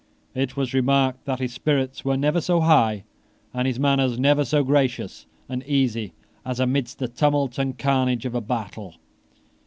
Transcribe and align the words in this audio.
It 0.33 0.57
was 0.57 0.73
remarked 0.73 1.25
that 1.25 1.37
his 1.37 1.53
spirits 1.53 2.03
were 2.03 2.17
never 2.17 2.41
so 2.41 2.61
high 2.61 3.03
and 3.53 3.67
his 3.67 3.79
manners 3.79 4.17
never 4.17 4.43
so 4.43 4.63
gracious 4.63 5.27
and 5.47 5.63
easy 5.67 6.13
as 6.43 6.59
amidst 6.59 6.97
the 6.97 7.07
tumult 7.07 7.59
and 7.59 7.77
carnage 7.77 8.25
of 8.25 8.33
a 8.33 8.41
battle. 8.41 8.95